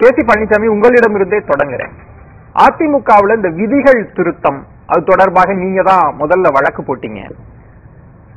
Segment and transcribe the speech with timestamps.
[0.00, 1.92] K C Palaniswami உங்களிடமிருந்தே தொடங்குறேன்.
[2.64, 7.20] அதிமுகவுல இந்த விதிகள் திருத்தம் அது தொடர்பாக நீங்க தான் முதல்ல வழக்கு போட்டீங்க.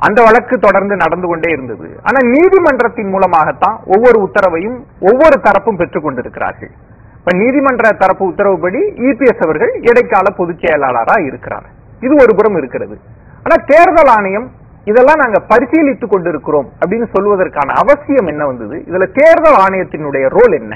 [0.06, 1.88] அந்த வழக்கு தொடர்ந்து நடந்து கொண்டே இருந்தது.
[2.08, 4.78] ஆனா நீதிமன்றத்தின் மூலமாகத்தான் ஒவ்வொரு உத்தரவையும்
[5.10, 6.72] ஒவ்வொரு தரப்பும் பெற்றுக் கொண்டிருக்கிறார்கள்.
[7.20, 11.68] இப்ப நீதிமன்ற தரப்பு உத்தரவுப்படி இபிஎஸ் அவர்கள் இடைக்கால பொதுச் செயலாளரா இருக்கிறார்.
[12.06, 12.98] இது ஒரு புறம் இருக்கிறது.
[13.44, 14.48] ஆனா தேர்தல் ஆணையம்
[14.92, 18.78] இதெல்லாம் நாங்க பரிசீலித்துக் கொண்டிருக்கிறோம் அப்படின்னு சொல்வதற்கான அவசியம் என்ன வந்தது?
[18.90, 20.74] இதுல தேர்தல் ஆணையத்தினுடைய ரோல் என்ன?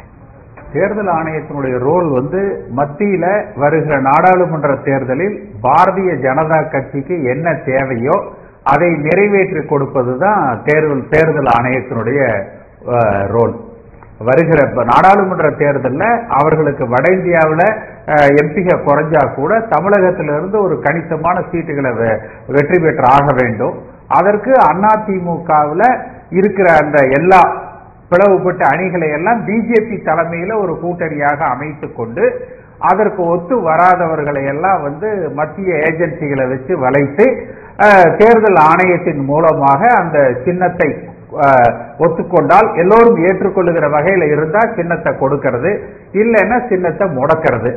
[0.74, 2.42] தேர்தல் ஆணையத்தினுடைய ரோல் வந்து
[2.76, 8.16] மத்தியில வருகிற நாடாளுமன்ற தேர்தலில் பாரதிய ஜனதா கட்சிக்கு என்ன தேவையோ
[8.64, 12.20] அதை நிறைவேற்றி கொடுப்பதுதான் தேர்தல் தேர்தல் ஆணையத்தினுடைய
[13.28, 13.54] ரோல்
[14.20, 17.66] வருகிற நாடாளுமன்ற தேர்தலில் அவர்களுக்கு வட இந்தியாவில்
[18.38, 23.76] எம்பிக குறைஞ்சா கூட தமிழகத்திலிருந்து ஒரு கணிசமான சீட்டுகளை வெ- வெற்றி பெற்று ஆக வேண்டும்.
[24.08, 25.88] அதற்கு அதிமுகவில்
[26.30, 27.42] இருக்கிற அந்த எல்லா
[28.12, 32.26] பிளவுபட்ட அணிகளை எல்லாம் பிஜேபி தலைமையில ஒரு கூட்டணியாக அமைத்து கொண்டு
[32.90, 37.26] அதற்கு ஒத்து வராதவர்களை எல்லாம் வந்து மத்திய ஏஜென்சிகளை வச்சு வளைத்து
[38.18, 40.90] தேர்தல் ஆணையத்தின் மூலமாக அந்த சின்னத்தை
[42.04, 45.72] ஒத்துக்கொண்டால் எல்லோரும் ஏற்றுக்கொள்ளுகிற வகையில இருந்தா சின்னத்தை கொடுக்கிறது
[46.22, 47.70] இல்லைன்னா சின்னத்தை முடக்கிறது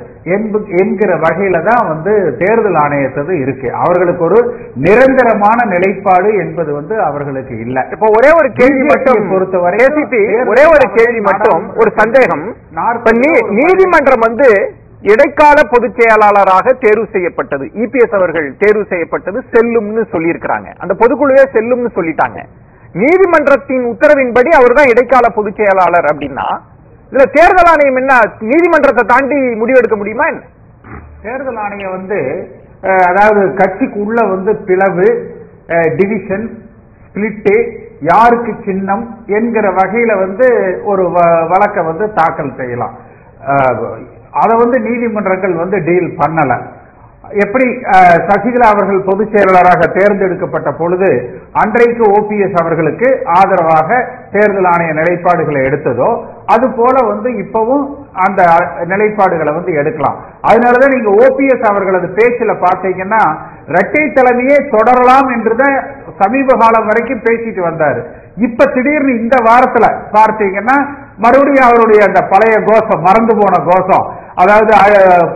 [0.81, 3.69] என்கிற வகையில தான் வந்து தேர்தல் ஆணையத்தது இருக்கு.
[3.83, 4.41] அவர்களுக்கு ஒரு
[4.87, 7.85] நிரந்தரமான நிலைப்பாடு என்பது வந்து அவர்களுக்கு இல்லை.
[7.95, 9.81] இப்ப ஒரே ஒரு கேள்வி மட்டும் பொறுத்தவரை
[10.53, 12.45] ஒரே ஒரு கேள்வி மட்டும் ஒரு சந்தேகம்.
[13.61, 14.51] நீதிமன்றம் வந்து
[15.13, 17.65] இடைக்கால பொதுச் செயலாளராக தேர்வு செய்யப்பட்டது.
[17.83, 20.69] இபிஎஸ் அவர்கள் தேர்வு செய்யப்பட்டது செல்லும்னு சொல்லியிருக்கிறாங்க.
[20.83, 22.41] அந்த பொதுக்குழுவே செல்லும்னு சொல்லிட்டாங்க.
[22.97, 26.47] நீதிமன்றத்தின் உத்தரவின்படி அவர் தான் இடைக்கால பொதுச் செயலாளர் அப்படின்னா
[27.13, 28.13] இதுல தேர்தல் ஆணையம் என்ன
[28.47, 30.43] நீதிமன்றத்தை தாண்டி முடிவெடுக்க முடியுமா என்ன?
[31.23, 32.19] தேர்தல் ஆணையம் வந்து
[33.07, 35.07] அதாவது கட்சிக்கு உள்ள வந்து பிளவு
[35.97, 36.47] டிவிஷன்
[37.05, 37.55] ஸ்பிளிட்டு
[38.03, 39.05] யாருக்கு சின்னம்
[39.37, 40.47] என்கிற வகையில வந்து
[40.85, 42.95] ஒரு வ- வழக்கை வந்து தாக்கல் செய்யலாம்.
[44.37, 46.59] அதை வந்து நீதிமன்றங்கள் வந்து டீல் பண்ணலை.
[47.43, 47.67] எப்படி
[48.29, 51.11] சசிகலா அவர்கள் பொதுச் செயலாளராக தேர்ந்தெடுக்கப்பட்ட பொழுது
[51.63, 53.09] அன்றைக்கு ஓபிஎஸ் அவர்களுக்கு
[53.39, 53.89] ஆதரவாக
[54.35, 56.11] தேர்தல் ஆணைய நிலைப்பாடுகளை எடுத்ததோ
[56.55, 57.85] அது போல வந்து இப்பவும்
[58.27, 58.43] அந்த
[58.93, 60.19] நிலைப்பாடுகளை வந்து எடுக்கலாம்.
[60.49, 63.23] அதனாலதான் நீங்க ஓபிஎஸ் அவர்களது பேச்சுல பார்த்தீங்கன்னா
[63.71, 65.77] இரட்டை தலைமையே தொடரலாம் என்றுதான்
[66.23, 68.01] சமீப காலம் வரைக்கும் பேசிட்டு வந்தாரு.
[68.47, 69.87] இப்ப திடீர்னு இந்த வாரத்துல
[70.17, 70.77] பார்த்தீங்கன்னா
[71.25, 74.07] மறுபடியும் அவருடைய அந்த பழைய கோஷம் மறந்து போன கோஷம்
[74.43, 74.73] அதாவது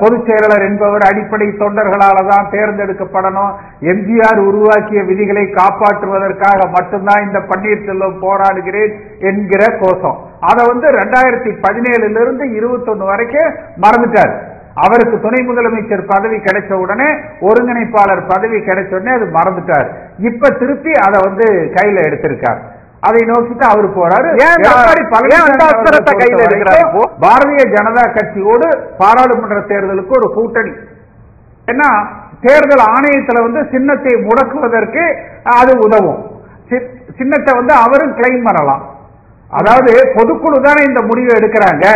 [0.01, 3.53] பொதுச் செயலாளர் என்பவர் அடிப்படை தொண்டர்களால தான் தேர்ந்தெடுக்கப்படணும்.
[3.93, 8.93] எம்ஜிஆர் உருவாக்கிய விதிகளை காப்பாற்றுவதற்காக மட்டும்தான் இந்த பன்னீர்செல்வம் போராடுகிறேன்
[9.31, 10.19] என்கிற கோஷம்.
[10.51, 14.35] அதை வந்து ரெண்டாயிரத்தி பதினேழுல இருந்து இருபத்தொன்னு வரைக்கும் மறந்துட்டார்.
[14.83, 17.09] அவருக்கு துணை முதலமைச்சர் பதவி கிடைச்ச உடனே
[17.49, 19.89] ஒருங்கிணைப்பாளர் பதவி கிடைச்ச உடனே அது மறந்துட்டார்.
[20.31, 22.61] இப்ப திருப்பி அதை வந்து கையில எடுத்திருக்கார்.
[23.09, 24.31] அதை நோக்கிட்டு அவர் போறாரு?
[27.25, 28.69] பாரதிய ஜனதா கட்சியோடு
[29.01, 30.73] பாராளுமன்ற தேர்தலுக்கு ஒரு கூட்டணி.
[31.73, 31.89] ஏன்னா
[32.45, 35.05] தேர்தல் ஆணையத்துல வந்து சின்னத்தை முடக்குவதற்கு
[35.59, 36.21] அது உதவும்.
[37.19, 38.85] சின்னத்தை வந்து அவரும் கிளைம் பண்ணலாம்.
[39.59, 41.87] அதாவது பொதுக்குழு தானே இந்த முடிவை எடுக்கிறாங்க.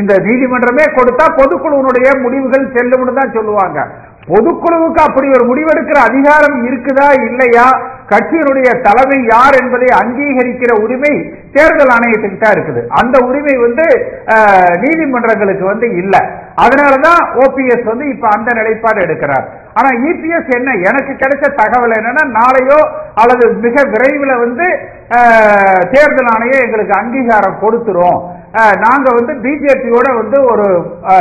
[0.00, 3.78] இந்த நீதிமன்றமே கொடுத்தா பொதுக்குழுவினுடைய முடிவுகள் செல்லும்னு தான் சொல்லுவாங்க.
[4.30, 7.66] பொதுக்குழுவுக்கு அப்படி ஒரு முடிவெடுக்கிற அதிகாரம் இருக்குதா இல்லையா?
[8.10, 11.12] கட்சியினுடைய தலைமை யார் என்பதை அங்கீகரிக்கிற உரிமை
[11.54, 12.82] தேர்தல் ஆணையத்துக்கு தான் இருக்குது.
[13.00, 13.86] அந்த உரிமை வந்து
[14.84, 16.22] நீதிமன்றங்களுக்கு வந்து இல்லை.
[16.64, 19.46] அதனாலதான் ஓபிஎஸ் வந்து இப்ப அந்த நிலைப்பாடு எடுக்கிறார்.
[19.78, 20.70] ஆனா இபிஎஸ் என்ன?
[20.88, 22.80] எனக்கு கிடைச்ச தகவல் என்னன்னா நாளையோ
[23.22, 24.68] அல்லது மிக விரைவில் வந்து
[25.94, 28.20] தேர்தல் ஆணையம் எங்களுக்கு அங்கீகாரம் கொடுத்துரும்.
[28.56, 30.66] நாங்க வந்து பிஜேபியோட வந்து ஒரு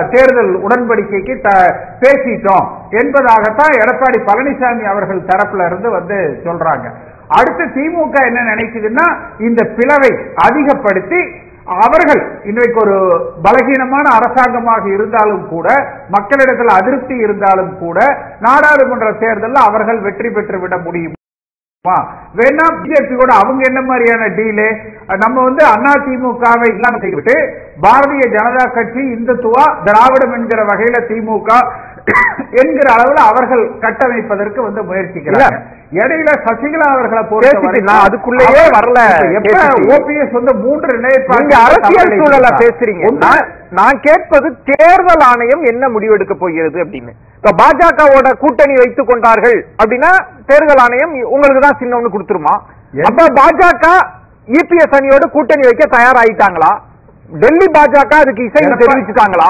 [0.09, 2.65] தேர்தல் உடன்படிக்கைக்கு த- பேசிட்டோம்.
[2.89, 6.85] என்பதாகத்தான் எடப்பாடி பழனிசாமி அவர்கள் தரப்புல இருந்து வந்து சொல்றாங்க.
[7.27, 9.07] அடுத்து திமுக என்ன நினைக்குதுன்னா
[9.39, 12.97] இந்த பிளவை அதிகப்படுத்தி அவர்கள் இன்றைக்கு ஒரு
[13.43, 15.67] பலகீனமான அரசாங்கமாக இருந்தாலும் கூட
[16.09, 17.99] மக்களிடத்தில் அதிருப்தி இருந்தாலும் கூட
[18.39, 21.13] நாடாளுமன்ற தேர்தலில் அவர்கள் வெற்றி பெற்று விட முடியும்.
[22.37, 24.67] வேணா பிஜேபி கூட அவங்க என்ன மாதிரியான டீலு
[25.15, 27.35] நம்ம வந்து அண்ணா திமுகவை இல்லாம செய்துவிட்டு
[27.81, 31.49] பாரதிய ஜனதா கட்சி இந்துத்துவா திராவிடம் என்கிற வகையில திமுக
[32.51, 35.57] என்கிற அளவுல அவர்கள் கட்டமைப்பதற்கு வந்து முயற்சிக்கிறாங்க.
[35.91, 38.99] இடையில சசிகலா அவர்களை பேசிட்டு நான் அதுக்குள்ளேயே வரல,
[39.31, 39.67] எப்ப.
[39.95, 43.03] ஓபிஎஸ் வந்து மூன்று நீங்க அரசியல் சூழல பேசுறீங்க.
[43.71, 47.09] நான்- கேட்பது தேர்தல் ஆணையம் என்ன முடிவெடுக்க போகிறது அப்படின்னு.
[47.35, 50.11] இப்ப பாஜகவோட கூட்டணி வைத்துக் கொண்டார்கள் அப்படின்னா
[50.45, 52.61] தேர்தல் ஆணையம் உங்களுக்கு தான் சின்னம்னு கொடுத்துருமா?
[52.93, 53.87] என்- அப்ப பாஜக
[54.47, 56.79] இபிஎஸ் அணியோட கூட்டணி வைக்க தயாராயிட்டாங்களா?
[57.29, 59.49] டெல்லி பாஜக அதுக்கு இசை தெரிவிச்சுட்டாங்களா?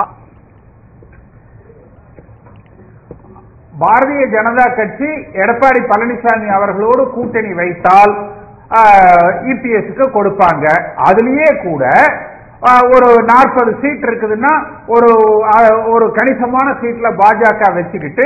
[3.81, 5.09] பாரதிய ஜனதா கட்சி
[5.43, 8.13] எடப்பாடி பழனிசாமி அவர்களோடு கூட்டணி வைத்தால்
[9.51, 10.65] இபிஎஸ்க்கு கொடுப்பாங்க.
[11.07, 11.83] அதுலயே கூட
[12.93, 14.53] ஒரு நாற்பது சீட் இருக்குதுன்னா
[14.95, 15.09] ஒரு
[15.93, 18.25] ஒரு கணிசமான சீட்ல பாஜக வச்சுக்கிட்டு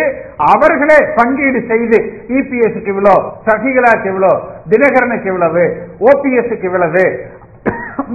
[0.52, 2.00] அவர்களே பங்கீடு செய்து
[2.38, 3.16] இபிஎஸ்க்கு இவ்வளோ
[3.48, 4.32] சசிகலாக்கு இவ்வளோ
[4.74, 5.66] தினகரனுக்கு இவ்வளவு
[6.12, 7.06] ஓபிஎஸ்க்கு இவ்வளவு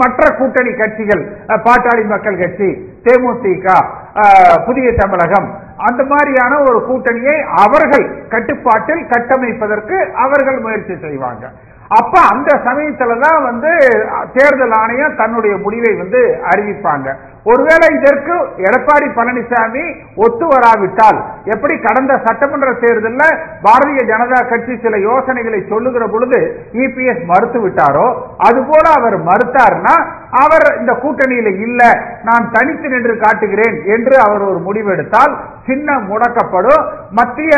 [0.00, 1.22] மற்ற கூட்டணி கட்சிகள்
[1.66, 2.69] பாட்டாளி மக்கள் கட்சி
[3.06, 3.66] தேமுதிக
[4.66, 5.48] புதிய தமிழகம்
[5.87, 11.44] அந்த மாதிரியான ஒரு கூட்டணியை அவர்கள் கட்டுப்பாட்டில் கட்டமைப்பதற்கு அவர்கள் முயற்சி செய்வாங்க.
[11.99, 13.73] அப்ப அந்த சமயத்துல தான் வந்து
[14.37, 17.09] தேர்தல் ஆணையம் தன்னுடைய முடிவை வந்து அறிவிப்பாங்க.
[17.50, 18.35] ஒருவேளை இதற்கு
[18.67, 19.82] எடப்பாடி பழனிசாமி
[20.25, 21.19] ஒத்து வராவிட்டால்
[21.55, 23.35] எப்படி கடந்த சட்டமன்ற தேர்தலில்
[23.67, 26.38] பாரதிய ஜனதா கட்சி சில யோசனைகளை சொல்லுகிற பொழுது
[26.85, 28.06] இபிஎஸ் மறுத்து விட்டாரோ
[28.49, 29.94] அதுபோல அவர் மறுத்தார்னா
[30.44, 31.82] அவர் இந்த கூட்டணியில இல்ல
[32.29, 35.35] நான் தனித்து நின்று காட்டுகிறேன் என்று அவர் ஒரு முடிவெடுத்தால்
[35.69, 36.82] சின்னம் முடக்கப்படும்.
[37.19, 37.52] மத்திய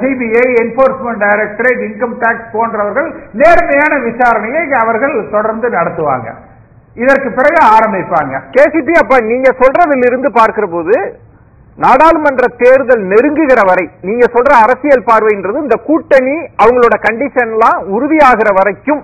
[0.00, 3.08] CBI enforcement directorate income tax போன்றவர்கள்
[3.42, 6.28] நேர்மையான விசாரணையை அவர்கள் தொடர்ந்து நடத்துவாங்க.
[6.96, 8.34] இதற்கு பிறகு ஆரம்பிப்பாங்க.
[8.56, 10.94] கேசிபி அப்ப நீங்க சொல்றதில் இருந்து பார்க்கிற போது
[11.84, 19.02] நாடாளுமன்ற தேர்தல் நெருங்குகிற வரை நீங்க சொல்ற அரசியல் பார்வைன்றது இந்த கூட்டணி அவங்களோட கண்டிஷன்லாம் உறுதியாகிற வரைக்கும்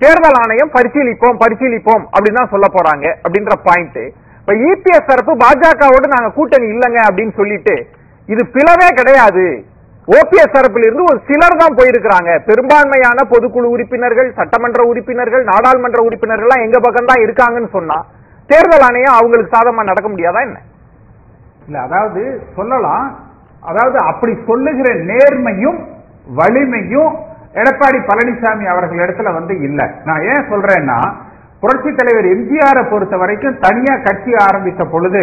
[0.00, 4.00] தேர்தல் ஆணையம் பரிசீலிப்போம் பரிசீலிப்போம் அப்படின்னு தான் சொல்ல போறாங்க அப்படின்ற பாயிண்ட்
[4.50, 7.74] இப்ப இபிஎஸ் தரப்பு பாஜகவோடு நாங்க கூட்டணி இல்லைங்க அப்படின்னு சொல்லிட்டு
[8.28, 9.44] இது பிளவே கிடையாது.
[10.08, 12.30] ஓபிஎஸ் தரப்பில் இருந்து ஒரு சிலர் தான் போயிருக்கிறாங்க.
[12.48, 17.98] பெரும்பான்மையான பொதுக்குழு உறுப்பினர்கள் சட்டமன்ற உறுப்பினர்கள் நாடாளுமன்ற உறுப்பினர்கள் எல்லாம் எங்க பக்கம் தான் இருக்காங்கன்னு சொன்னா
[18.50, 20.58] தேர்தல் ஆணையம் அவங்களுக்கு சாதமா நடக்க முடியாதா என்ன?
[21.66, 22.22] இல்ல அதாவது
[22.58, 23.06] சொல்லலாம்.
[23.62, 25.80] அதாவது அப்படி சொல்லுகிற நேர்மையும்
[26.40, 27.12] வலிமையும்
[27.62, 29.80] எடப்பாடி பழனிசாமி அவர்கள் இடத்துல வந்து இல்ல.
[30.08, 30.98] நான் ஏன் சொல்றேன்னா
[31.62, 35.22] புரட்சி தலைவர் எம்ஜிஆரை பொறுத்த வரைக்கும் தனியா கட்சி ஆரம்பித்த பொழுது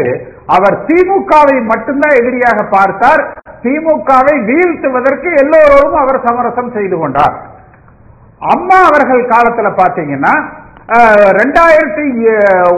[0.56, 3.24] அவர் திமுகவை மட்டும்தான் எதிரியாக பார்த்தார்.
[3.64, 7.36] திமுகவை வீழ்த்துவதற்கு எல்லோரும் அவர் சமரசம் செய்து கொண்டார்.
[8.42, 10.34] அம்மா அவர்கள் காலத்துல பாத்தீங்கன்னா
[11.40, 12.06] ரெண்டாயிரத்தி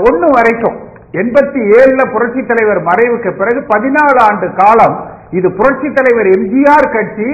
[0.09, 0.77] ஒன்னு வரைக்கும்
[1.21, 4.95] எண்பத்தி ஏழுல புரட்சி தலைவர் மறைவுக்கு பிறகு பதினாலு ஆண்டு காலம்
[5.37, 7.29] இது புரட்சி தலைவர் எம்ஜிஆர் கட்சி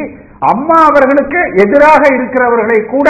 [0.51, 3.09] அம்மா அவர்களுக்கு எதிராக இருக்கிறவர்களை கூட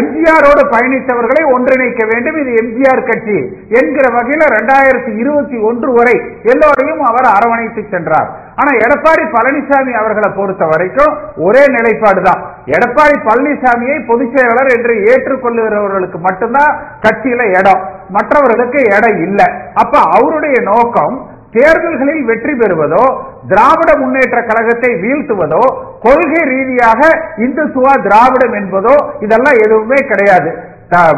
[0.00, 2.36] எம்ஜிஆரோடு பயணித்தவர்களை ஒன்றிணைக்க வேண்டும்.
[2.40, 3.38] இது எம்ஜிஆர் கட்சி
[3.68, 8.28] என்கிற வகையில் இரண்டாயிரத்தி இருபத்தி ஒன்று வரை எல்லோரையும் அவர் அரவணைத்து சென்றார்.
[8.56, 12.40] ஆனா எடப்பாடி பழனிசாமி அவர்களை பொறுத்த வரைக்கும் ஒரே நிலைப்பாடு தான்.
[12.66, 17.82] எடப்பாடி பழனிசாமியை பொதுச் செயலாளர் என்று ஏற்றுக்கொள்ளுகிறவர்களுக்கு மட்டும்தான் கட்சியில இடம்.
[18.08, 19.46] மற்றவர்களுக்கு இடம் இல்லை.
[19.74, 23.18] அப்ப அவருடைய நோக்கம் தேர்தல்களில் வெற்றி பெறுவதோ
[23.48, 25.58] திராவிட முன்னேற்ற கழகத்தை வீழ்த்துவதோ
[26.02, 30.54] கொள்கை ரீதியாக இந்துத்துவா திராவிடம் என்பதோ இதெல்லாம் எதுவுமே கிடையாது.
[30.88, 31.16] த-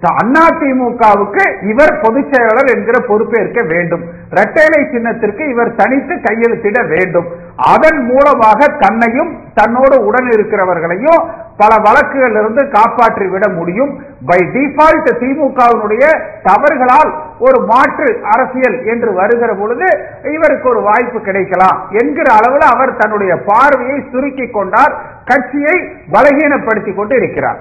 [0.00, 4.04] அதிமுகவுக்கு இவர் பொதுச் செயலாளர் என்கிற பொறுப்பேற்க வேண்டும்.
[4.30, 7.26] இரட்டைலை சின்னத்திற்கு இவர் தனித்து கையெழுத்திட வேண்டும்.
[7.56, 11.24] அதன் மூலமாக தன்னையும் தன்னோடு உடன் இருக்கிறவர்களையும்
[11.60, 13.92] பல வழக்குகள் இருந்து காப்பாற்றி விட முடியும்.
[14.28, 16.04] பை டிஃபால்ட் திமுகவினுடைய
[16.48, 17.10] தவறுகளால்
[17.46, 19.88] ஒரு மாற்று அரசியல் என்று வருகிற பொழுது
[20.34, 24.94] இவருக்கு ஒரு வாய்ப்பு கிடைக்கலாம் என்கிற அளவில் அவர் தன்னுடைய பார்வையை சுருக்கிக் கொண்டார்
[25.30, 25.76] கட்சியை
[26.14, 27.60] பலகீனப்படுத்திக் கொண்டு இருக்கிறார்.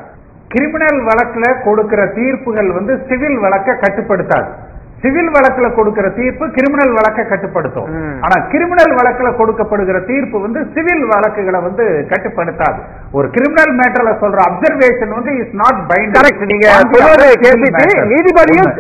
[0.54, 4.50] கிரிமினல் வழக்குல கொடுக்கிற தீர்ப்புகள் வந்து சிவில் வழக்கை கட்டுப்படுத்தாது.
[5.02, 7.90] சிவில் வழக்குல கொடுக்கிற தீர்ப்பு கிரிமினல் வழக்க கட்டுப்படுத்தும்.
[8.26, 12.80] ஆனா கிரிமினல் வழக்குல கொடுக்கப்படுகிற தீர்ப்பு வந்து சிவில் வழக்குகளை வந்து கட்டுப்படுத்தாது.
[13.18, 16.18] ஒரு கிரிமினல் மேட்டர்ல சொல்ற அப்சர்வேஷன் வந்து இஸ் நாட் பைண்ட்.
[16.54, 16.68] நீங்க
[18.14, 18.72] நீதிபதியும்.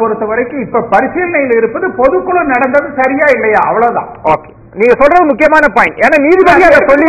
[0.00, 3.62] பொறுத்த வரைக்கும் இப்ப பரிசீலனையில் இருப்பது பொதுக்குழு நடந்தது சரியா இல்லையா?
[3.70, 4.10] அவ்வளவுதான்.
[4.34, 7.06] ஓகே நீங்க சொல்றது முக்கியமான பாயிண்ட் ஏன்னா நீதிபதி அதை சொல்லி.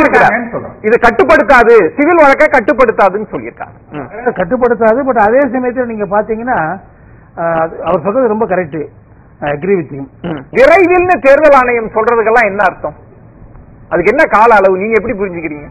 [0.82, 1.76] இது கட்டுப்படுத்தாது.
[1.96, 3.78] சிவில் வழக்கை கட்டுப்படுத்தாதுன்னு சொல்லியிருக்காங்க.
[4.36, 6.58] கட்டுப்படுத்தாது பட் அதே சமயத்தில் நீங்க பாத்தீங்கன்னா
[7.84, 8.82] அவர் சொல்றது ரொம்ப கரெக்ட்
[9.48, 9.96] அக்ரி வித்
[10.26, 10.42] ம்.
[10.54, 12.96] விரைவில்னு தேர்தல் ஆணையம் சொல்றதுக்கெல்லாம் என்ன அர்த்தம்?
[13.90, 14.78] அதுக்கு என்ன கால அளவு?
[14.78, 15.68] நீங்க எப்படி புரிஞ்சுக்கிறீங்க?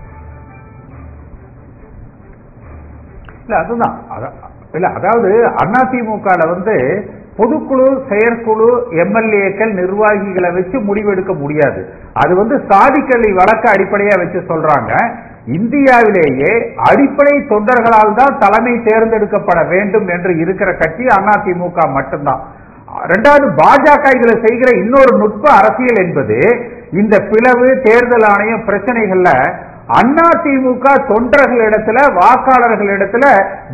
[3.42, 3.96] இல்ல அதுதான்.
[4.08, 4.34] அத-
[4.72, 5.30] இல்ல அதாவது
[5.62, 6.74] அதிமுக வந்து
[7.38, 8.68] பொதுக்குழு செயற்குழு
[9.02, 11.80] எம்எல்ஏக்கள் நிர்வாகிகளை வச்சு முடிவெடுக்க முடியாது.
[12.22, 14.92] அது வந்து சாதிக்கல்வி வழக்க அடிப்படையா வச்சு சொல்றாங்க.
[15.58, 16.52] இந்தியாவிலேயே
[16.88, 22.42] அடிப்படை தொண்டர்களால் தான் தலைமை தேர்ந்தெடுக்கப்பட வேண்டும் என்று இருக்கிற கட்சி அதிமுக மட்டும்தான்.
[23.12, 26.38] ரெண்டாவது பாஜக இதுல செய்கிற இன்னொரு நுட்ப அரசியல் என்பது
[27.00, 29.30] இந்த பிளவு தேர்தல் ஆணையம் பிரச்சனைகள்ல
[29.98, 33.24] அண்ணா திமுக தொண்டர்களிடத்துல வாக்காளர்களிடத்துல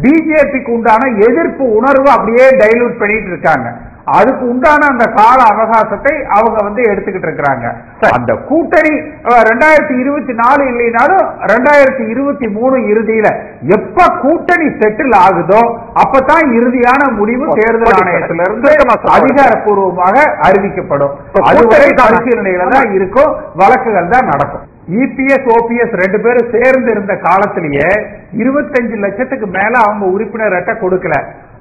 [0.02, 3.69] பிஜேபிக்கு உண்டான எதிர்ப்பு உணர்வு அப்படியே டைலூட் பண்ணிட்டு இருக்காங்க.
[4.19, 7.67] அதுக்கு உண்டான அந்த கால அவகாசத்தை அவங்க வந்து எடுத்துக்கிட்டு இருக்கிறாங்க.
[8.17, 8.93] அந்த கூட்டணி
[9.50, 13.29] ரெண்டாயிரத்தி இருபத்தி நாலு இல்லைனாலும் ரெண்டாயிரத்தி இருபத்தி மூணு இறுதியில
[13.76, 15.62] எப்ப கூட்டணி செட்டில் ஆகுதோ
[16.05, 18.73] அப்பதான் இறுதியான முடிவு தேர்தல் ஆணையத்திலிருந்து.
[19.19, 20.17] அதிகாரப்பூர்வமாக
[20.49, 21.14] அறிவிக்கப்படும்.
[21.50, 21.88] அதுவரை.
[22.02, 24.67] பரிசீலனையில தான் இருக்கும் வழக்குகள் தான் நடக்கும்.
[24.99, 27.88] இபிஎஸ் ஓபிஎஸ் ரெண்டு பேரும் சேர்ந்து இருந்த காலத்திலேயே
[28.42, 31.14] இருபத்தஞ்சு லட்சத்துக்கு மேல அவங்க உறுப்பினர் அட்டை கொடுக்கல.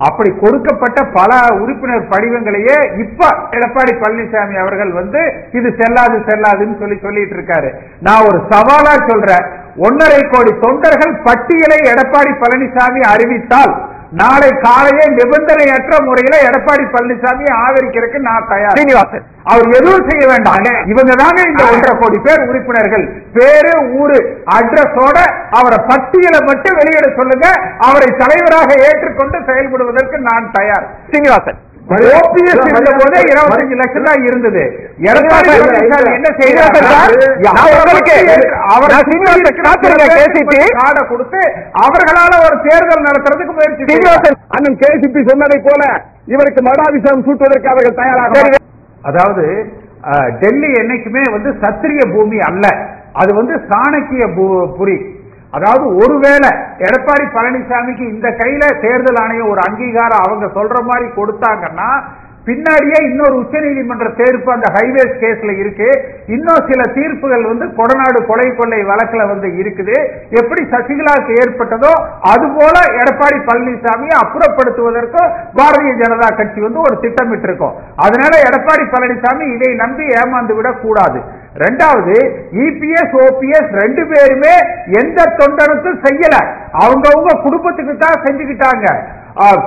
[0.08, 1.32] அப்படி கொடுக்கப்பட்ட பல
[1.62, 5.22] உறுப்பினர் படிவங்களையே இப்ப எடப்பாடி பழனிசாமி அவர்கள் வந்து
[5.60, 7.72] இது செல்லாது செல்லாதுன்னு சொல்லி சொல்லிட்டு இருக்காரு.
[8.08, 9.46] நான் ஒரு சவாலா சொல்றேன்.
[9.88, 13.74] ஒன்னரை கோடி தொண்டர்கள் பட்டியலை எடப்பாடி பழனிசாமி அறிவித்தால்
[14.12, 18.78] நாளை காலையே நிபந்தனையற்ற முறையில எடப்பாடி பழனிசாமி ஆதரிக்கிறதுக்கு நான் தயார்.
[18.78, 19.24] சீனிவாசன்.
[19.44, 20.86] அவர் எதுவும் செய்ய வேண்டாம்.
[20.86, 23.24] இவங்க தாங்க இந்த ஒன்றரை கோடி பேர் உறுப்பினர்கள்.
[23.34, 25.18] பேரு ஊரு அட்ரஸோட
[25.52, 27.48] அவரை பட்டியலை மட்டும் வெளியிட சொல்லுங்க.
[27.80, 30.88] அவரை தலைவராக ஏற்றுக்கொண்டு செயல்படுவதற்கு நான் தயார்.
[31.12, 31.68] சீனிவாசன்.
[31.90, 34.64] ஓபிஎஸ் இருந்த போதே இருபத்தஞ்சு லட்சம் தான் இருந்தது.
[36.18, 36.30] என்ன
[40.78, 41.42] கார்டை கொடுத்து
[41.84, 43.84] அவர்களால ஒரு தேர்தல் நடத்துறதுக்கு முயற்சி.
[43.90, 45.82] சீனிவாசன் அண்ணன் கேசிபி சொன்னதை போல
[46.34, 48.44] இவருக்கு மடாபிஷேகம் சூட்டுவதற்கு அவர்கள் தயாராக
[49.02, 49.46] அதாவது
[50.42, 52.66] டெல்லி என்னைக்குமே வந்து சத்திரிய பூமி அல்ல.
[53.22, 54.24] அது வந்து சாணக்கிய
[54.78, 54.98] புரி.
[55.54, 56.50] அதாவது ஒருவேளை
[56.88, 61.92] எடப்பாடி பழனிசாமிக்கு இந்த கையில தேர்தல் ஆணையம் ஒரு அங்கீகாரம் அவங்க சொல்ற மாதிரி கொடுத்தாங்கன்னா
[62.48, 65.90] பின்னாடியே இன்னொரு உச்சநீதிமன்ற தீர்ப்பு அந்த ஹைவேஸ் கேஸ்ல இருக்கு.
[66.36, 69.96] இன்னும் சில தீர்ப்புகள் வந்து கொடநாடு கொலை கொள்ளை வழக்குல வந்து இருக்குது.
[70.40, 71.92] எப்படி சசிகலாவுக்கு ஏற்பட்டதோ
[72.32, 75.30] அது போல எடப்பாடி பழனிசாமியை அப்புறப்படுத்துவதற்கும்
[75.60, 77.76] பாரதிய ஜனதா கட்சி வந்து ஒரு திட்டமிட்டு இருக்கும்
[78.06, 81.22] அதனால எடப்பாடி பழனிசாமி இதை நம்பி ஏமாந்து விடக் கூடாது
[81.58, 86.46] ரெண்டாவது இபிஎஸ் ஓபிஎஸ் ரெண்டு பேருமே எந்த தொண்டனுக்கும் செய்யல.
[86.74, 88.96] அவங்கவுங்க குடும்பத்துக்கு தான் செஞ்சுக்கிட்டாங்க.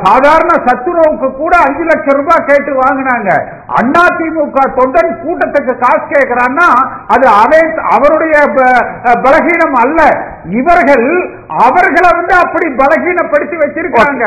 [0.02, 3.42] சாதாரண சத்துணவுக்கு கூட அஞ்சு லட்சம் ரூபாய் கேட்டு வாங்கினாங்க.
[3.66, 7.28] அண்ணா திமுக தொண்டன் கூட்டத்துக்கு காசு கேட்கிறான்னா அது
[7.90, 10.26] அவருடைய ப- பலகீனம் அல்ல.
[10.50, 14.24] இவர்கள் அவர்களை வந்து அப்படி பலகீனப்படுத்தி வச்சிருக்காங்க.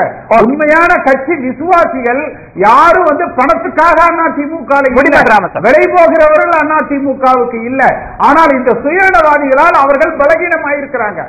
[0.48, 2.22] உண்மையான கட்சி விசுவாசிகள்
[2.66, 4.82] யாரும் வந்து பணத்துக்காக அண்ணா திமுக.
[5.66, 7.82] விலை போகிறவர்கள் அண்ணா திமுகவுக்கு இல்ல.
[8.30, 11.20] ஆனால் இந்த சுயநலவாதிகளால் அவர்கள் பலகீனமாயிருக்கிறாங்க.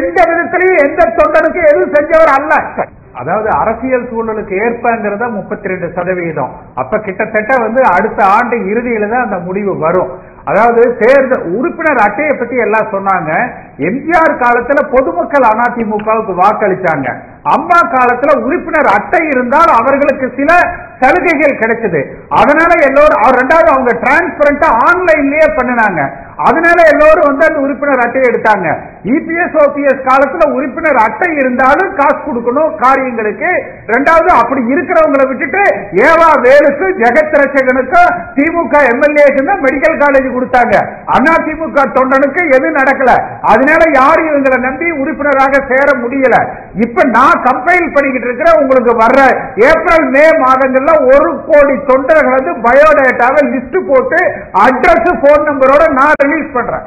[0.00, 2.52] எந்த விதத்திலையும் எந்த தொண்டனுக்கு எதுவும் செஞ்சவர் அல்ல.
[3.20, 6.52] அதாவது அரசியல் சூழலுக்கு ஏற்பங்கிறத முப்பத்தி ரெண்டு சதவீதம்.
[6.80, 10.10] அப்ப கிட்டத்தட்ட வந்து அடுத்த ஆண்டு இறுதியில தான் அந்த முடிவு வரும்.
[10.48, 13.30] அதாவது தேர்தல் உறுப்பினர் அட்டையை பத்தி எல்லாம் சொன்னாங்க.
[13.88, 17.08] எம்ஜிஆர் காலத்துல பொதுமக்கள் அதிமுகவுக்கு வாக்களிச்சாங்க.
[17.54, 20.50] அம்மா காலத்துல உறுப்பினர் அட்டை இருந்தால் அவர்களுக்கு சில
[21.00, 22.00] சலுகைகள் கிடைச்சது.
[22.40, 26.02] அதனால எல்லோரும் அவர் ரெண்டாவது அவங்க டிரான்ஸ்பரண்டா ஆன்லைன்லயே பண்ணினாங்க.
[26.48, 28.68] அதனால எல்லோரும் வந்து அந்த உறுப்பினர் அட்டையை எடுத்தாங்க.
[29.12, 33.50] இபிஎஸ் ஓபிஎஸ் காலத்துல உறுப்பினர் அட்டை இருந்தாலும் காசு கொடுக்கணும் காரியங்களுக்கு.
[33.92, 35.62] ரெண்டாவது அப்படி இருக்கிறவங்களை விட்டுட்டு
[36.06, 40.74] ஏவா வேலுக்கு ஜெகத் ரட்சகனுக்கும் திமுக எம்எல்ஏக்கு தான் மெடிக்கல் காலேஜ் கொடுத்தாங்க.
[41.16, 43.10] அண்ணா திமுக தொண்டனுக்கு எதுவும் நடக்கல?
[43.52, 46.38] அதனால யாரும் இவங்களை நம்பி உறுப்பினராக சேர முடியல.
[46.86, 49.20] இப்ப நான் கம்பைல் பண்ணிக்கிட்டு இருக்கிற உங்களுக்கு வர்ற
[49.70, 54.20] ஏப்ரல் மே மாதங்கள்ல ஒரு கோடி தொண்டர்கள் வந்து பயோடேட்டாவை லிஸ்ட் போட்டு
[54.64, 56.84] அட்ரஸ் போன் நம்பரோட நான் ரிலீஸ் பண்றேன்.